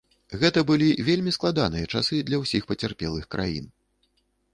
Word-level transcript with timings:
Гэта 0.43 0.61
былі 0.69 0.85
вельмі 1.09 1.33
складаныя 1.37 1.89
часы 1.97 2.21
для 2.29 2.37
ўсіх 2.45 2.65
пацярпелых 2.71 3.29
краін. 3.37 3.69